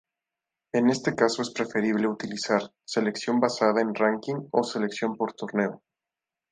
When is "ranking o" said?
3.93-4.63